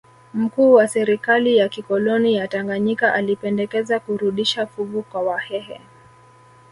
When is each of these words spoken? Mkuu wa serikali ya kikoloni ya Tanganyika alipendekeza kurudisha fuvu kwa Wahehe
Mkuu 0.33 0.73
wa 0.73 0.87
serikali 0.87 1.57
ya 1.57 1.69
kikoloni 1.69 2.33
ya 2.35 2.47
Tanganyika 2.47 3.13
alipendekeza 3.13 3.99
kurudisha 3.99 4.67
fuvu 4.67 5.01
kwa 5.03 5.21
Wahehe 5.21 5.81